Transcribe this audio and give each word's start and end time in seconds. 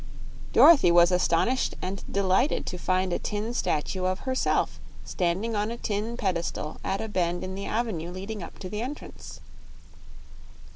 Dorothy 0.51 0.91
was 0.91 1.11
astonished 1.11 1.75
and 1.79 2.03
delighted 2.11 2.65
to 2.65 2.79
find 2.79 3.13
a 3.13 3.19
tin 3.19 3.53
statue 3.53 4.05
of 4.05 4.21
herself 4.21 4.79
standing 5.05 5.55
on 5.55 5.69
a 5.69 5.77
tin 5.77 6.17
pedestal 6.17 6.77
at 6.83 7.01
a 7.01 7.07
bend 7.07 7.43
in 7.43 7.53
the 7.53 7.67
avenue 7.67 8.09
leading 8.09 8.41
up 8.41 8.57
to 8.57 8.67
the 8.67 8.81
entrance. 8.81 9.41